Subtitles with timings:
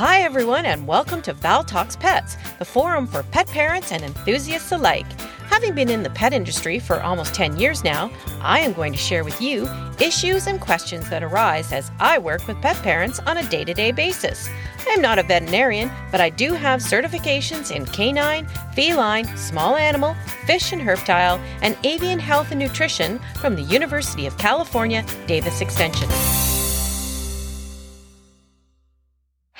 [0.00, 4.72] Hi, everyone, and welcome to Val Talks Pets, the forum for pet parents and enthusiasts
[4.72, 5.04] alike.
[5.50, 8.10] Having been in the pet industry for almost 10 years now,
[8.40, 9.68] I am going to share with you
[10.00, 13.74] issues and questions that arise as I work with pet parents on a day to
[13.74, 14.48] day basis.
[14.88, 20.16] I am not a veterinarian, but I do have certifications in canine, feline, small animal,
[20.46, 26.08] fish and herptile, and avian health and nutrition from the University of California, Davis Extension.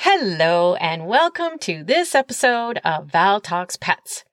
[0.02, 4.24] Hello, and welcome to this episode of Val Talks Pets.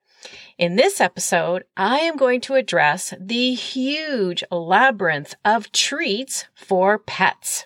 [0.58, 7.66] In this episode, I am going to address the huge labyrinth of treats for pets.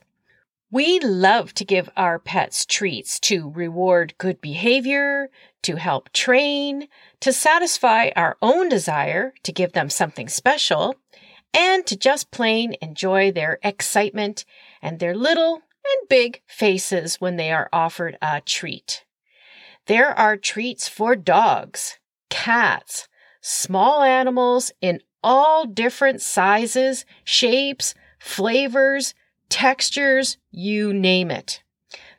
[0.71, 5.29] We love to give our pets treats to reward good behavior,
[5.61, 6.87] to help train,
[7.19, 10.95] to satisfy our own desire to give them something special,
[11.53, 14.43] and to just plain enjoy their excitement
[14.81, 19.03] and their little and big faces when they are offered a treat.
[19.87, 21.97] There are treats for dogs,
[22.29, 23.07] cats,
[23.41, 29.13] small animals in all different sizes, shapes, flavors,
[29.49, 31.61] textures, you name it.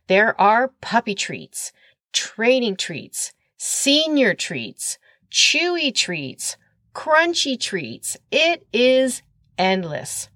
[0.08, 1.72] There are puppy treats,
[2.12, 4.98] training treats, senior treats,
[5.30, 6.56] chewy treats,
[6.94, 8.16] crunchy treats.
[8.30, 9.22] It is
[9.56, 10.28] endless.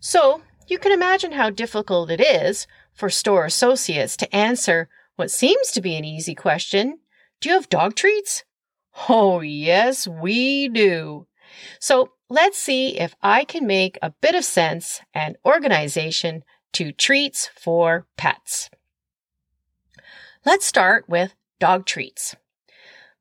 [0.00, 5.70] So you can imagine how difficult it is for store associates to answer what seems
[5.72, 6.98] to be an easy question
[7.40, 8.44] Do you have dog treats?
[9.08, 11.26] Oh, yes, we do.
[11.80, 16.42] So let's see if I can make a bit of sense and organization
[16.74, 18.70] to treats for pets.
[20.44, 22.36] Let's start with dog treats.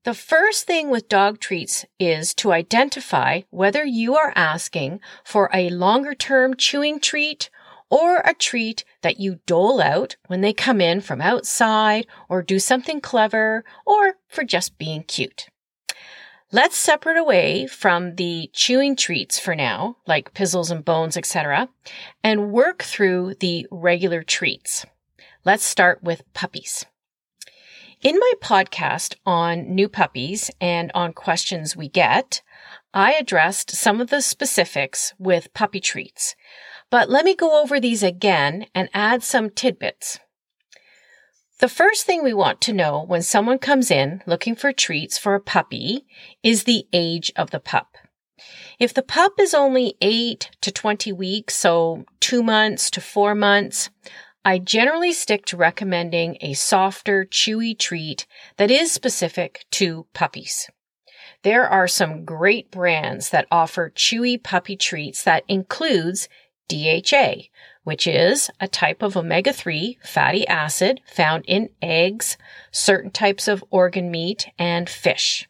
[0.07, 5.69] The first thing with dog treats is to identify whether you are asking for a
[5.69, 7.49] longer term chewing treat
[7.89, 12.57] or a treat that you dole out when they come in from outside or do
[12.57, 15.47] something clever or for just being cute.
[16.53, 21.67] Let's separate away from the chewing treats for now, like pizzles and bones, etc.,
[22.23, 24.85] and work through the regular treats.
[25.43, 26.85] Let's start with puppies.
[28.03, 32.43] In my podcast on new puppies and on questions we get,
[32.93, 36.35] I addressed some of the specifics with puppy treats.
[36.91, 40.19] But let me go over these again and add some tidbits.
[41.59, 45.33] The first thing we want to know when someone comes in looking for treats for
[45.33, 46.05] a puppy
[46.43, 47.97] is the age of the pup.
[48.77, 53.89] If the pup is only 8 to 20 weeks, so 2 months to 4 months,
[54.47, 58.25] I generally stick to recommending a softer, chewy treat
[58.55, 60.69] that is specific to puppies.
[61.43, 66.29] There are some great brands that offer chewy puppy treats that includes
[66.69, 67.49] DHA,
[67.83, 72.37] which is a type of omega-3 fatty acid found in eggs,
[72.71, 75.49] certain types of organ meat, and fish.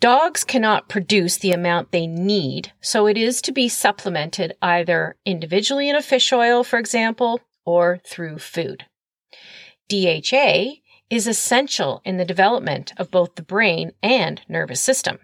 [0.00, 5.90] Dogs cannot produce the amount they need, so it is to be supplemented either individually
[5.90, 8.86] in a fish oil, for example, or through food.
[9.88, 15.18] DHA is essential in the development of both the brain and nervous system.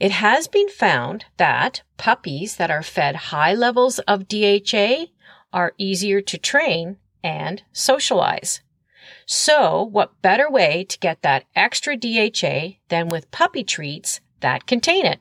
[0.00, 5.06] It has been found that puppies that are fed high levels of DHA
[5.52, 8.62] are easier to train and socialize.
[9.24, 15.06] So, what better way to get that extra DHA than with puppy treats that contain
[15.06, 15.20] it?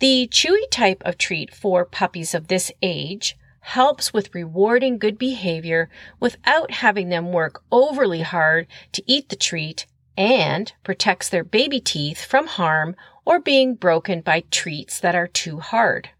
[0.00, 5.88] The chewy type of treat for puppies of this age helps with rewarding good behavior
[6.20, 9.86] without having them work overly hard to eat the treat
[10.16, 15.60] and protects their baby teeth from harm or being broken by treats that are too
[15.60, 16.10] hard.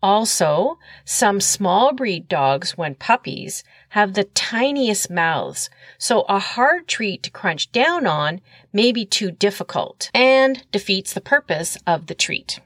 [0.00, 5.68] Also, some small breed dogs, when puppies, have the tiniest mouths,
[5.98, 8.40] so a hard treat to crunch down on
[8.72, 12.60] may be too difficult and defeats the purpose of the treat.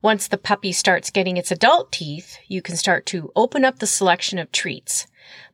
[0.00, 3.86] Once the puppy starts getting its adult teeth, you can start to open up the
[3.86, 5.06] selection of treats.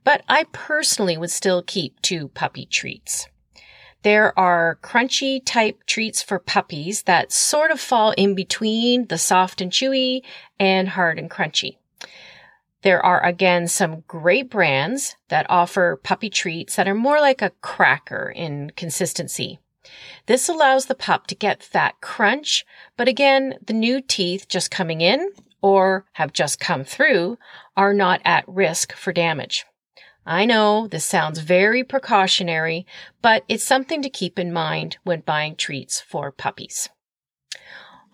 [0.04, 3.26] But I personally would still keep two puppy treats.
[4.02, 9.62] There are crunchy type treats for puppies that sort of fall in between the soft
[9.62, 10.20] and chewy
[10.60, 11.78] and hard and crunchy.
[12.82, 17.52] There are again some great brands that offer puppy treats that are more like a
[17.62, 19.58] cracker in consistency.
[20.26, 22.64] This allows the pup to get that crunch,
[22.96, 25.30] but again, the new teeth just coming in
[25.62, 27.38] or have just come through
[27.76, 29.64] are not at risk for damage.
[30.26, 32.86] I know this sounds very precautionary,
[33.20, 36.88] but it's something to keep in mind when buying treats for puppies.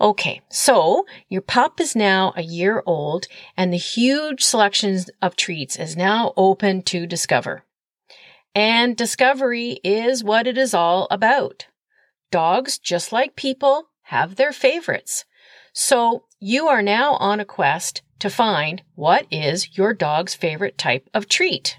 [0.01, 3.27] Okay, so your pup is now a year old
[3.57, 7.65] and the huge selection of treats is now open to discover.
[8.55, 11.67] And discovery is what it is all about.
[12.31, 15.25] Dogs, just like people, have their favorites.
[15.73, 21.09] So you are now on a quest to find what is your dog's favorite type
[21.13, 21.79] of treat.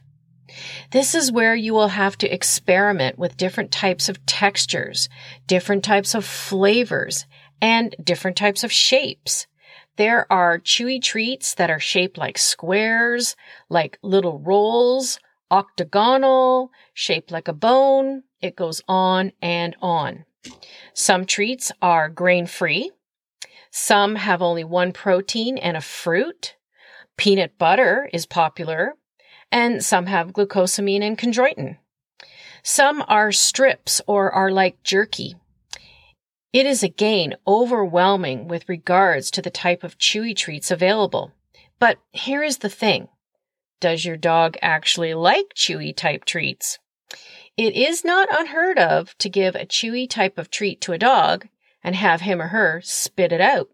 [0.92, 5.08] This is where you will have to experiment with different types of textures,
[5.48, 7.26] different types of flavors,
[7.62, 9.48] and different types of shapes.
[9.96, 13.36] There are chewy treats that are shaped like squares,
[13.70, 15.20] like little rolls,
[15.50, 18.24] octagonal, shaped like a bone.
[18.42, 20.26] It goes on and on.
[20.94, 22.92] Some treats are grain free.
[23.72, 26.56] Some have only one protein and a fruit.
[27.18, 28.96] Peanut butter is popular,
[29.52, 31.78] and some have glucosamine and chondroitin.
[32.64, 35.36] Some are strips or are like jerky.
[36.54, 41.32] It is again overwhelming with regards to the type of chewy treats available.
[41.80, 43.08] But here is the thing.
[43.80, 46.78] Does your dog actually like chewy type treats?
[47.58, 51.48] It is not unheard of to give a chewy type of treat to a dog
[51.84, 53.70] and have him or her spit it out.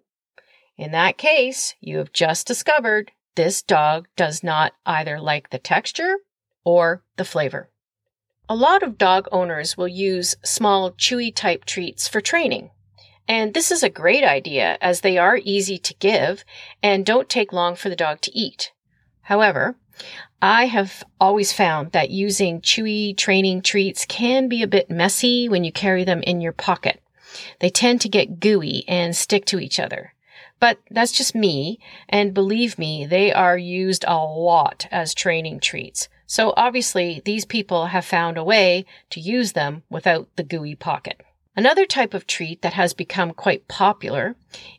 [0.77, 6.17] In that case, you have just discovered this dog does not either like the texture
[6.63, 7.69] or the flavor.
[8.49, 12.71] A lot of dog owners will use small chewy type treats for training.
[13.27, 16.45] And this is a great idea as they are easy to give
[16.81, 18.71] and don't take long for the dog to eat.
[19.23, 19.75] However,
[20.41, 25.63] I have always found that using chewy training treats can be a bit messy when
[25.63, 27.01] you carry them in your pocket.
[27.59, 30.13] They tend to get gooey and stick to each other.
[30.59, 31.79] But that's just me,
[32.09, 36.09] and believe me, they are used a lot as training treats.
[36.25, 41.21] So obviously, these people have found a way to use them without the gooey pocket.
[41.57, 44.35] Another type of treat that has become quite popular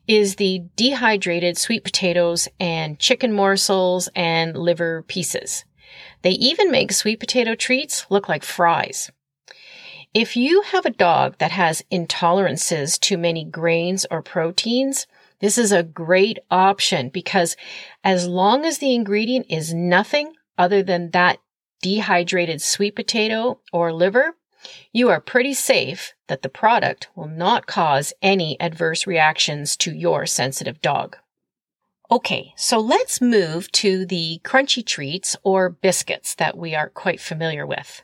[0.06, 5.64] is the dehydrated sweet potatoes and chicken morsels and liver pieces.
[6.22, 9.10] They even make sweet potato treats look like fries.
[10.14, 15.08] If you have a dog that has intolerances to many grains or proteins,
[15.40, 17.56] this is a great option because
[18.04, 21.38] as long as the ingredient is nothing other than that
[21.82, 24.36] dehydrated sweet potato or liver,
[24.92, 30.26] you are pretty safe that the product will not cause any adverse reactions to your
[30.26, 31.16] sensitive dog.
[32.10, 37.66] Okay, so let's move to the crunchy treats or biscuits that we are quite familiar
[37.66, 38.02] with.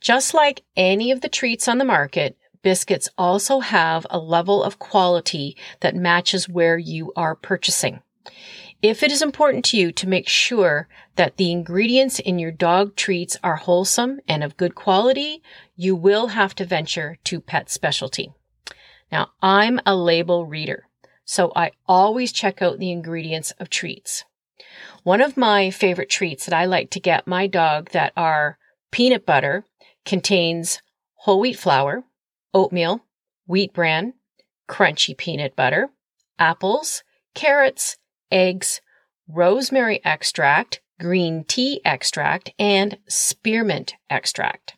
[0.00, 4.78] Just like any of the treats on the market, biscuits also have a level of
[4.78, 8.02] quality that matches where you are purchasing.
[8.82, 12.96] If it is important to you to make sure that the ingredients in your dog
[12.96, 15.42] treats are wholesome and of good quality,
[15.76, 18.32] you will have to venture to pet specialty.
[19.12, 20.86] Now, I'm a label reader,
[21.26, 24.24] so I always check out the ingredients of treats.
[25.02, 28.58] One of my favorite treats that I like to get my dog that are
[28.90, 29.66] peanut butter
[30.06, 30.80] contains
[31.16, 32.04] whole wheat flour,
[32.54, 33.04] oatmeal,
[33.46, 34.14] wheat bran,
[34.68, 35.90] crunchy peanut butter,
[36.38, 37.02] apples,
[37.34, 37.98] carrots,
[38.30, 38.80] eggs,
[39.28, 44.74] rosemary extract, green tea extract, and spearmint extract.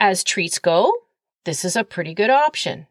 [0.00, 0.92] As treats go,
[1.44, 2.86] this is a pretty good option.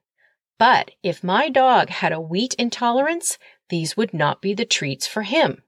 [0.60, 3.38] But if my dog had a wheat intolerance,
[3.70, 5.62] these would not be the treats for him.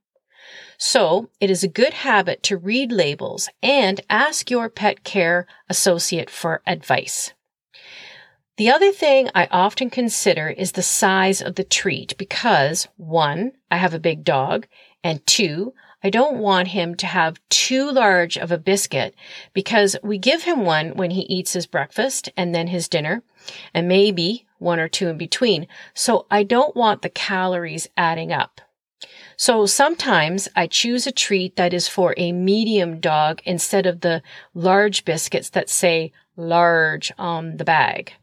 [0.78, 6.30] So it is a good habit to read labels and ask your pet care associate
[6.30, 7.34] for advice.
[8.60, 13.78] The other thing I often consider is the size of the treat because one, I
[13.78, 14.68] have a big dog,
[15.02, 15.74] and two,
[16.04, 19.16] I don't want him to have too large of a biscuit
[19.54, 23.24] because we give him one when he eats his breakfast and then his dinner
[23.74, 25.66] and maybe one or two in between.
[25.94, 28.60] So I don't want the calories adding up.
[29.38, 34.22] So sometimes I choose a treat that is for a medium dog instead of the
[34.54, 38.16] large biscuits that say large on the bag.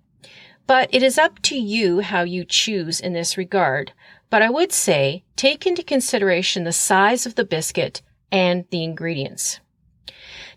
[0.67, 3.93] But it is up to you how you choose in this regard.
[4.31, 9.61] But I would say take into consideration the size of the biscuit and the ingredients.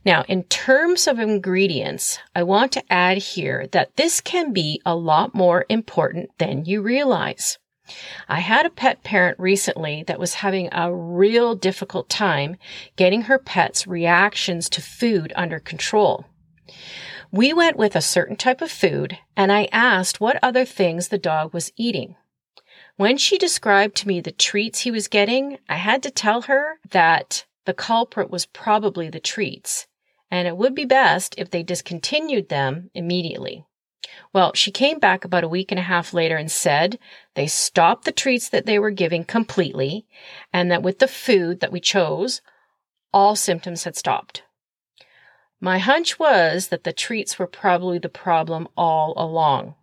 [0.05, 4.95] Now, in terms of ingredients, I want to add here that this can be a
[4.95, 7.57] lot more important than you realize.
[8.27, 12.55] I had a pet parent recently that was having a real difficult time
[12.95, 16.25] getting her pet's reactions to food under control.
[17.31, 21.19] We went with a certain type of food, and I asked what other things the
[21.19, 22.15] dog was eating.
[22.95, 26.79] When she described to me the treats he was getting, I had to tell her
[26.89, 29.85] that the culprit was probably the treats,
[30.31, 33.63] and it would be best if they discontinued them immediately.
[34.33, 36.97] Well, she came back about a week and a half later and said
[37.35, 40.07] they stopped the treats that they were giving completely,
[40.51, 42.41] and that with the food that we chose,
[43.13, 44.41] all symptoms had stopped.
[45.61, 49.75] My hunch was that the treats were probably the problem all along.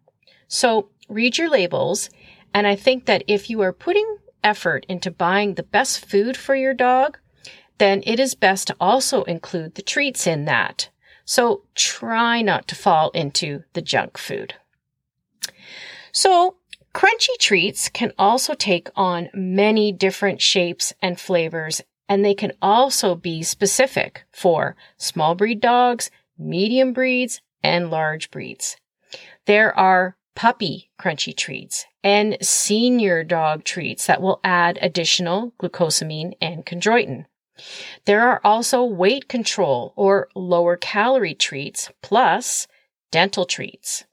[0.48, 2.08] So read your labels,
[2.54, 6.54] and I think that if you are putting effort into buying the best food for
[6.54, 7.18] your dog,
[7.78, 10.88] then it is best to also include the treats in that.
[11.26, 14.54] So try not to fall into the junk food.
[16.12, 16.56] So
[16.94, 23.14] crunchy treats can also take on many different shapes and flavors, and they can also
[23.14, 28.76] be specific for small breed dogs, medium breeds, and large breeds.
[29.46, 36.64] There are puppy crunchy treats and senior dog treats that will add additional glucosamine and
[36.64, 37.24] chondroitin.
[38.04, 42.68] There are also weight control or lower calorie treats plus
[43.10, 44.04] dental treats.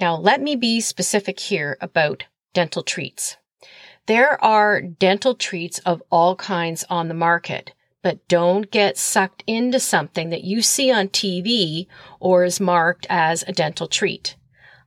[0.00, 3.36] Now, let me be specific here about dental treats.
[4.08, 9.78] There are dental treats of all kinds on the market, but don't get sucked into
[9.78, 11.88] something that you see on TV
[12.18, 14.34] or is marked as a dental treat.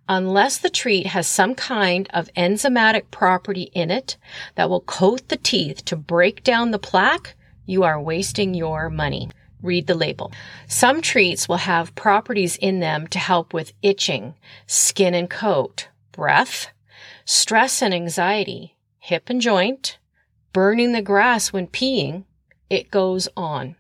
[0.09, 4.17] Unless the treat has some kind of enzymatic property in it
[4.55, 7.35] that will coat the teeth to break down the plaque,
[7.67, 9.29] you are wasting your money.
[9.61, 10.31] Read the label.
[10.67, 14.33] Some treats will have properties in them to help with itching,
[14.65, 16.69] skin and coat, breath,
[17.23, 19.98] stress and anxiety, hip and joint,
[20.53, 22.24] burning the grass when peeing.
[22.70, 23.75] It goes on.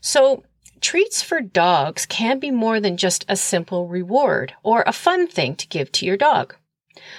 [0.00, 0.44] So
[0.80, 5.54] treats for dogs can be more than just a simple reward or a fun thing
[5.56, 6.56] to give to your dog.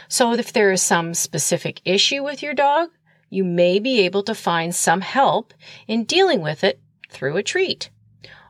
[0.09, 2.89] So if there is some specific issue with your dog,
[3.29, 5.53] you may be able to find some help
[5.87, 7.91] in dealing with it through a treat.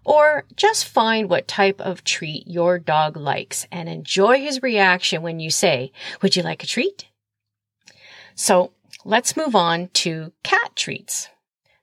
[0.04, 5.40] Or just find what type of treat your dog likes and enjoy his reaction when
[5.40, 7.06] you say, Would you like a treat?
[8.36, 8.74] So
[9.06, 11.30] let's move on to cat treats.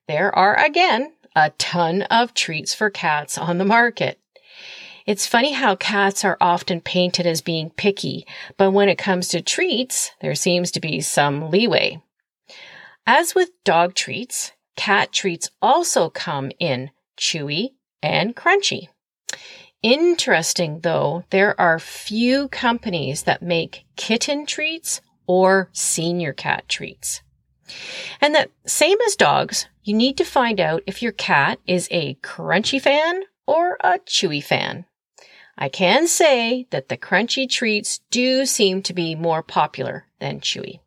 [0.06, 4.18] There are again a ton of treats for cats on the market.
[5.06, 8.26] It's funny how cats are often painted as being picky,
[8.56, 12.02] but when it comes to treats, there seems to be some leeway.
[13.06, 17.70] As with dog treats, cat treats also come in chewy
[18.02, 18.88] and crunchy.
[19.82, 27.22] Interesting though, there are few companies that make kitten treats or senior cat treats.
[28.20, 32.14] And that same as dogs, you need to find out if your cat is a
[32.16, 34.86] crunchy fan or a chewy fan.
[35.56, 40.80] I can say that the crunchy treats do seem to be more popular than chewy.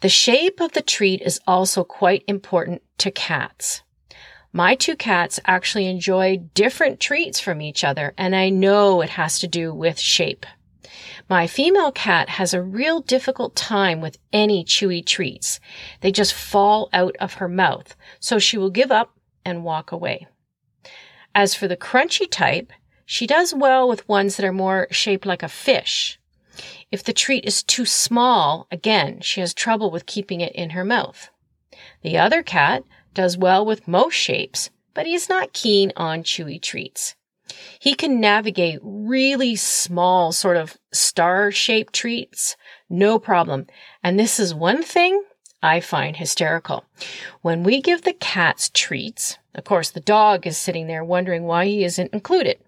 [0.00, 3.82] The shape of the treat is also quite important to cats.
[4.52, 9.38] My two cats actually enjoy different treats from each other, and I know it has
[9.40, 10.44] to do with shape.
[11.30, 15.60] My female cat has a real difficult time with any chewy treats.
[16.00, 20.26] They just fall out of her mouth, so she will give up and walk away.
[21.32, 22.72] As for the crunchy type,
[23.06, 26.18] she does well with ones that are more shaped like a fish.
[26.90, 30.84] If the treat is too small, again, she has trouble with keeping it in her
[30.84, 31.30] mouth.
[32.02, 32.82] The other cat
[33.14, 37.14] does well with most shapes, but he is not keen on chewy treats.
[37.78, 42.56] He can navigate really small, sort of star shaped treats,
[42.88, 43.66] no problem.
[44.02, 45.22] And this is one thing
[45.62, 46.84] I find hysterical.
[47.42, 51.66] When we give the cats treats, of course, the dog is sitting there wondering why
[51.66, 52.58] he isn't included.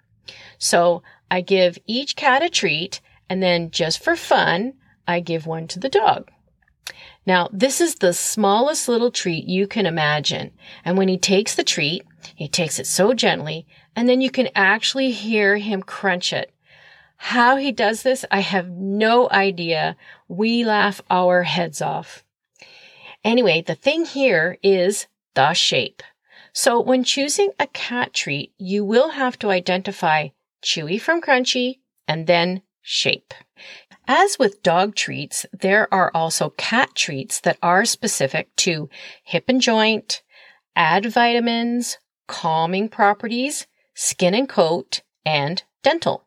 [0.58, 4.74] So I give each cat a treat and then just for fun,
[5.08, 6.30] I give one to the dog.
[7.24, 10.50] Now, this is the smallest little treat you can imagine.
[10.84, 14.48] And when he takes the treat, he takes it so gently, and then you can
[14.54, 16.52] actually hear him crunch it.
[17.16, 19.96] How he does this, I have no idea.
[20.28, 22.24] We laugh our heads off.
[23.22, 26.02] Anyway, the thing here is the shape.
[26.52, 30.28] So when choosing a cat treat, you will have to identify
[30.62, 33.32] chewy from crunchy and then shape.
[34.08, 38.90] As with dog treats, there are also cat treats that are specific to
[39.22, 40.22] hip and joint,
[40.74, 46.24] add vitamins, calming properties, skin and coat, and dental.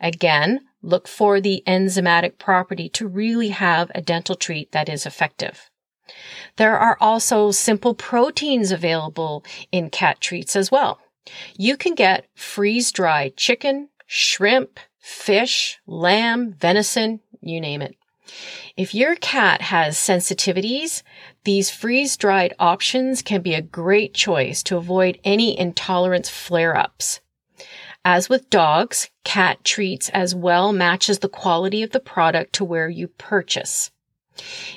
[0.00, 5.70] Again, look for the enzymatic property to really have a dental treat that is effective.
[6.56, 11.00] There are also simple proteins available in cat treats as well.
[11.56, 17.96] You can get freeze dried chicken, shrimp, fish, lamb, venison, you name it.
[18.76, 21.02] If your cat has sensitivities,
[21.44, 27.20] these freeze dried options can be a great choice to avoid any intolerance flare ups.
[28.04, 32.88] As with dogs, cat treats as well matches the quality of the product to where
[32.88, 33.90] you purchase.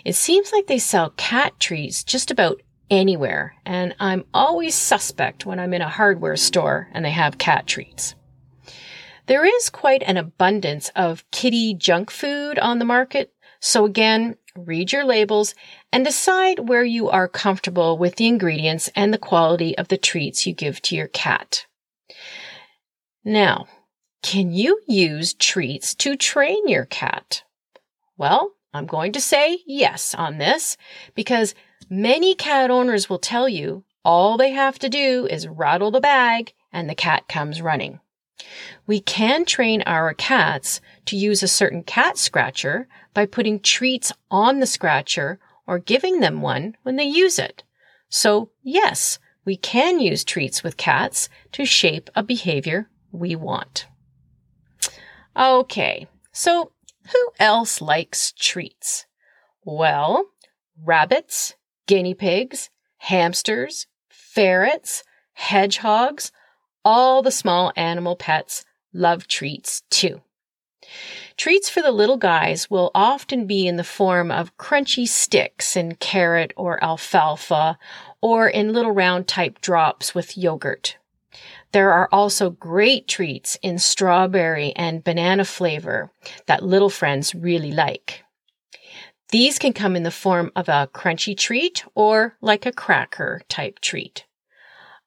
[0.05, 5.59] It seems like they sell cat treats just about anywhere, and I'm always suspect when
[5.59, 8.15] I'm in a hardware store and they have cat treats.
[9.27, 14.91] There is quite an abundance of kitty junk food on the market, so again, read
[14.91, 15.53] your labels
[15.91, 20.45] and decide where you are comfortable with the ingredients and the quality of the treats
[20.45, 21.65] you give to your cat.
[23.23, 23.67] Now,
[24.21, 27.43] can you use treats to train your cat?
[28.17, 30.77] Well, I'm going to say yes on this
[31.15, 31.55] because
[31.89, 36.53] many cat owners will tell you all they have to do is rattle the bag
[36.71, 37.99] and the cat comes running.
[38.87, 44.59] We can train our cats to use a certain cat scratcher by putting treats on
[44.59, 47.63] the scratcher or giving them one when they use it.
[48.09, 53.87] So yes, we can use treats with cats to shape a behavior we want.
[55.35, 56.71] Okay, so
[57.11, 59.05] who else likes treats?
[59.63, 60.25] Well,
[60.83, 61.55] rabbits,
[61.87, 65.03] guinea pigs, hamsters, ferrets,
[65.33, 66.31] hedgehogs,
[66.83, 70.21] all the small animal pets love treats too.
[71.37, 75.95] Treats for the little guys will often be in the form of crunchy sticks in
[75.95, 77.77] carrot or alfalfa
[78.21, 80.97] or in little round type drops with yogurt.
[81.71, 86.11] There are also great treats in strawberry and banana flavor
[86.47, 88.23] that little friends really like.
[89.31, 93.79] These can come in the form of a crunchy treat or like a cracker type
[93.79, 94.25] treat.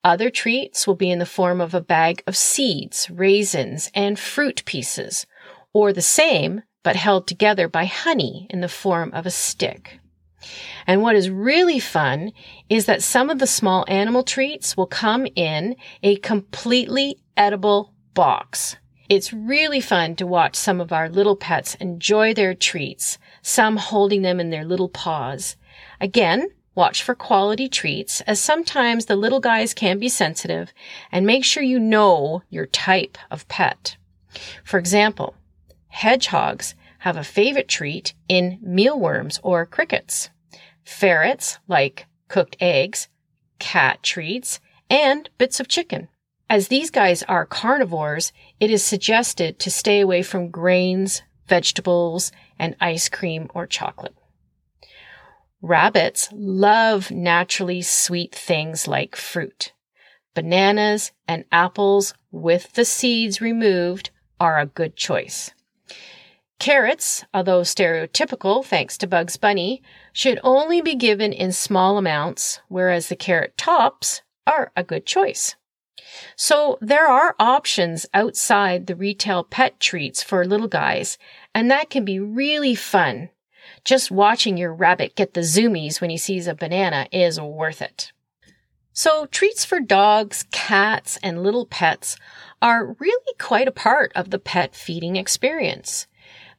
[0.04, 4.64] Other treats will be in the form of a bag of seeds, raisins, and fruit
[4.64, 5.26] pieces,
[5.72, 10.00] or the same, but held together by honey in the form of a stick.
[10.88, 12.32] And what is really fun
[12.68, 18.76] is that some of the small animal treats will come in a completely edible box.
[19.08, 24.22] It's really fun to watch some of our little pets enjoy their treats, some holding
[24.22, 25.56] them in their little paws.
[26.00, 30.72] Again, watch for quality treats as sometimes the little guys can be sensitive
[31.10, 33.96] and make sure you know your type of pet.
[34.64, 35.34] For example,
[35.88, 40.30] hedgehogs have a favorite treat in mealworms or crickets.
[40.84, 43.08] Ferrets like cooked eggs,
[43.58, 46.08] cat treats, and bits of chicken.
[46.48, 52.76] As these guys are carnivores, it is suggested to stay away from grains, vegetables, and
[52.80, 54.14] ice cream or chocolate.
[55.62, 59.72] Rabbits love naturally sweet things like fruit.
[60.34, 65.52] Bananas and apples with the seeds removed are a good choice.
[66.58, 73.08] Carrots, although stereotypical thanks to Bugs Bunny, should only be given in small amounts, whereas
[73.08, 75.54] the carrot tops are a good choice.
[76.36, 81.18] So there are options outside the retail pet treats for little guys,
[81.54, 83.30] and that can be really fun.
[83.84, 88.12] Just watching your rabbit get the zoomies when he sees a banana is worth it.
[88.92, 92.16] So treats for dogs, cats, and little pets
[92.60, 96.06] are really quite a part of the pet feeding experience.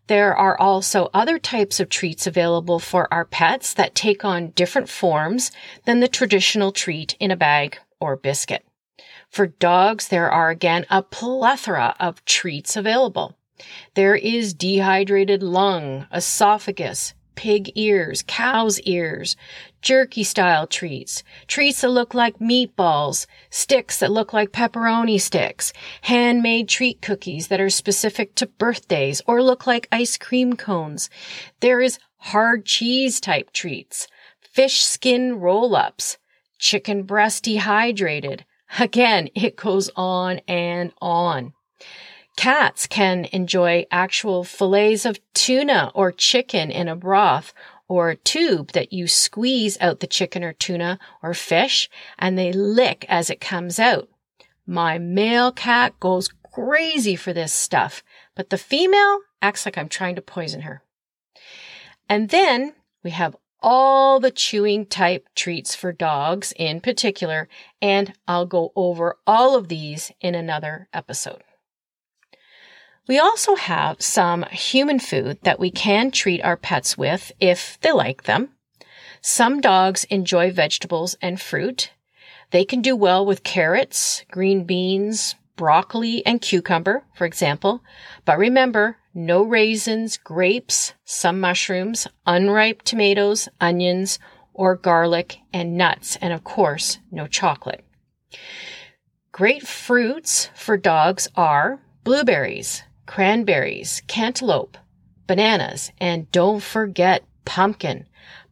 [0.07, 4.89] There are also other types of treats available for our pets that take on different
[4.89, 5.51] forms
[5.85, 8.65] than the traditional treat in a bag or biscuit.
[9.29, 13.37] For dogs, there are again a plethora of treats available.
[13.95, 19.35] There is dehydrated lung, esophagus, pig ears, cow's ears,
[19.81, 26.69] jerky style treats, treats that look like meatballs, sticks that look like pepperoni sticks, handmade
[26.69, 31.09] treat cookies that are specific to birthdays or look like ice cream cones.
[31.59, 34.07] There is hard cheese type treats,
[34.41, 36.17] fish skin roll ups,
[36.59, 38.45] chicken breast dehydrated.
[38.79, 41.53] Again, it goes on and on.
[42.35, 47.53] Cats can enjoy actual fillets of tuna or chicken in a broth
[47.87, 52.51] or a tube that you squeeze out the chicken or tuna or fish and they
[52.51, 54.09] lick as it comes out.
[54.65, 58.03] My male cat goes crazy for this stuff,
[58.35, 60.81] but the female acts like I'm trying to poison her.
[62.09, 67.47] And then we have all the chewing type treats for dogs in particular,
[67.81, 71.43] and I'll go over all of these in another episode.
[73.05, 77.91] We also have some human food that we can treat our pets with if they
[77.91, 78.49] like them.
[79.21, 81.91] Some dogs enjoy vegetables and fruit.
[82.51, 87.83] They can do well with carrots, green beans, broccoli, and cucumber, for example.
[88.23, 94.17] But remember, no raisins, grapes, some mushrooms, unripe tomatoes, onions,
[94.53, 97.83] or garlic and nuts, and of course, no chocolate.
[99.31, 102.83] Great fruits for dogs are blueberries,
[103.13, 104.75] cranberries, cantaloupe,
[105.27, 108.07] bananas, and don't forget pumpkin.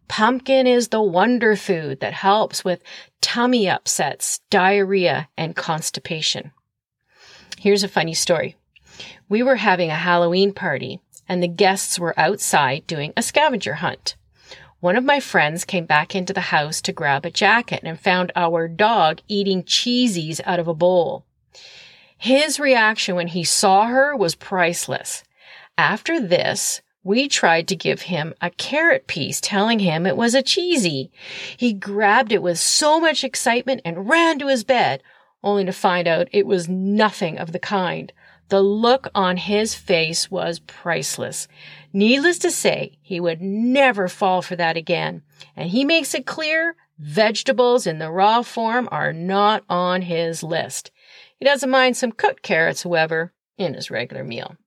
[0.07, 2.83] Pumpkin is the wonder food that helps with
[3.21, 6.51] tummy upsets, diarrhea, and constipation.
[7.57, 8.55] Here's a funny story.
[9.27, 14.15] We were having a Halloween party and the guests were outside doing a scavenger hunt.
[14.79, 18.31] One of my friends came back into the house to grab a jacket and found
[18.35, 21.25] our dog eating cheesies out of a bowl.
[22.21, 25.23] His reaction when he saw her was priceless.
[25.75, 30.43] After this, we tried to give him a carrot piece, telling him it was a
[30.43, 31.09] cheesy.
[31.57, 35.01] He grabbed it with so much excitement and ran to his bed,
[35.43, 38.13] only to find out it was nothing of the kind.
[38.49, 41.47] The look on his face was priceless.
[41.91, 45.23] Needless to say, he would never fall for that again.
[45.55, 50.91] And he makes it clear vegetables in the raw form are not on his list.
[51.41, 54.57] He doesn't mind some cooked carrots, however, in his regular meal.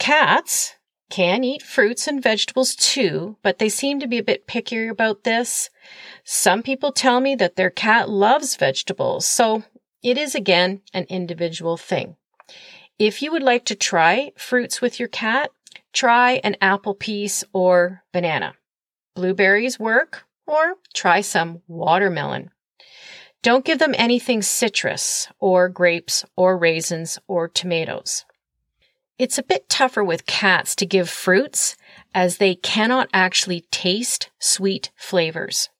[0.00, 0.74] Cats
[1.08, 5.22] can eat fruits and vegetables too, but they seem to be a bit pickier about
[5.22, 5.70] this.
[6.24, 9.62] Some people tell me that their cat loves vegetables, so
[10.02, 12.16] it is again an individual thing.
[12.98, 15.52] If you would like to try fruits with your cat,
[15.92, 18.54] try an apple piece or banana.
[19.14, 22.50] Blueberries work, or try some watermelon.
[23.42, 28.26] Don't give them anything citrus, or grapes, or raisins, or tomatoes.
[29.18, 31.76] It's a bit tougher with cats to give fruits
[32.14, 35.70] as they cannot actually taste sweet flavors.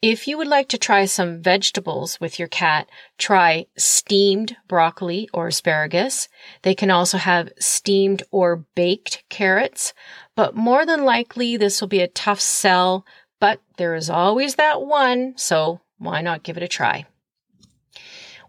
[0.00, 5.48] If you would like to try some vegetables with your cat, try steamed broccoli or
[5.48, 6.28] asparagus.
[6.62, 9.94] They can also have steamed or baked carrots,
[10.36, 13.04] but more than likely this will be a tough sell,
[13.40, 17.06] but there is always that one, so why not give it a try?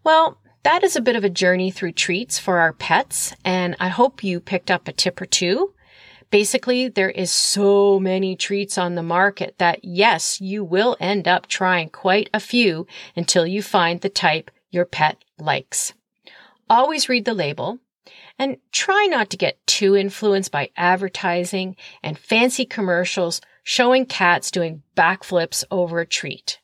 [0.03, 3.87] Well, that is a bit of a journey through treats for our pets, and I
[3.87, 5.73] hope you picked up a tip or two.
[6.31, 11.47] Basically, there is so many treats on the market that yes, you will end up
[11.47, 12.85] trying quite a few
[13.15, 15.93] until you find the type your pet likes.
[16.69, 17.79] Always read the label
[18.37, 24.83] and try not to get too influenced by advertising and fancy commercials showing cats doing
[24.95, 26.59] backflips over a treat.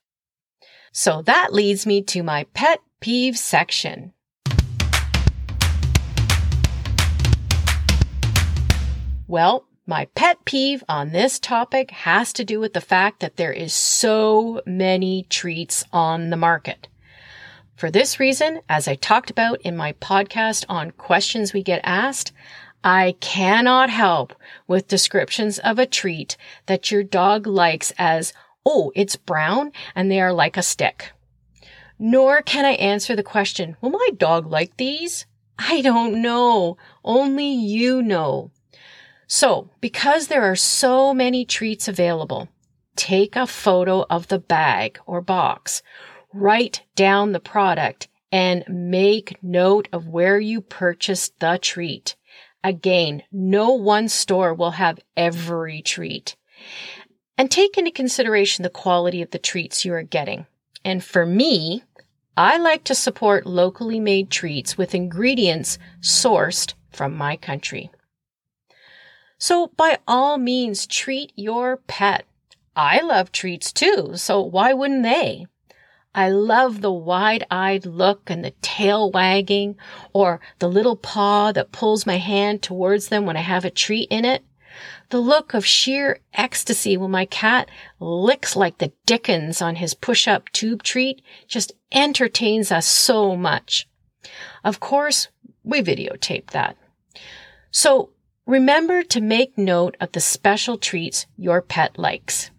[0.97, 4.13] So that leads me to my pet peeve section.
[9.27, 13.51] Well, my pet peeve on this topic has to do with the fact that there
[13.51, 16.87] is so many treats on the market.
[17.75, 22.31] For this reason, as I talked about in my podcast on questions we get asked,
[22.85, 24.33] I cannot help
[24.65, 28.31] with descriptions of a treat that your dog likes as,
[28.65, 31.11] oh, it's brown and they are like a stick.
[31.97, 35.25] Nor can I answer the question, will my dog like these?
[35.57, 36.77] I don't know.
[37.03, 38.51] Only you know.
[39.27, 42.49] So, because there are so many treats available,
[42.95, 45.81] take a photo of the bag or box,
[46.33, 52.15] write down the product, and make note of where you purchased the treat.
[52.63, 56.35] Again, no one store will have every treat.
[57.37, 60.45] And take into consideration the quality of the treats you are getting.
[60.83, 61.83] And for me,
[62.37, 67.89] I like to support locally made treats with ingredients sourced from my country.
[69.37, 72.25] So by all means, treat your pet.
[72.75, 75.45] I love treats too, so why wouldn't they?
[76.13, 79.75] I love the wide eyed look and the tail wagging
[80.13, 84.07] or the little paw that pulls my hand towards them when I have a treat
[84.09, 84.43] in it.
[85.09, 90.27] The look of sheer ecstasy when my cat licks like the dickens on his push
[90.27, 93.87] up tube treat just entertains us so much.
[94.63, 95.27] Of course,
[95.63, 96.77] we videotaped that.
[97.71, 98.09] So
[98.45, 102.51] Remember to make note of the special treats your pet likes.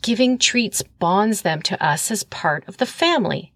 [0.00, 3.52] Giving treats bonds them to us as part of the family.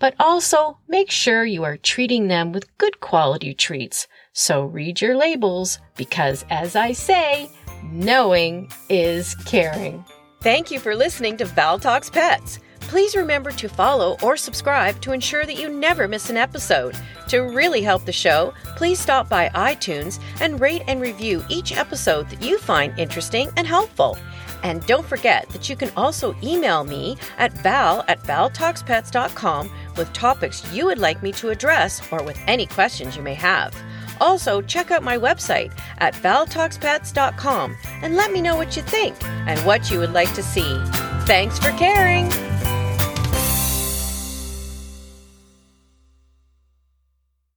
[0.00, 4.08] But also make sure you are treating them with good quality treats.
[4.32, 7.48] So read your labels because as I say,
[7.82, 10.04] knowing is caring.
[10.40, 12.58] Thank you for listening to Val Talks Pets.
[12.80, 16.94] Please remember to follow or subscribe to ensure that you never miss an episode.
[17.28, 22.28] To really help the show, please stop by iTunes and rate and review each episode
[22.28, 24.18] that you find interesting and helpful.
[24.62, 30.70] And don't forget that you can also email me at val at valtalkspets.com with topics
[30.72, 33.74] you would like me to address or with any questions you may have.
[34.22, 39.58] Also, check out my website at valtalkspets.com and let me know what you think and
[39.66, 40.80] what you would like to see.
[41.26, 42.30] Thanks for caring!